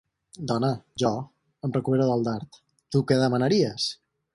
[0.51, 0.69] Dona,
[1.03, 2.61] jo —em recupero del dard—,
[2.97, 3.97] tu què demanaries?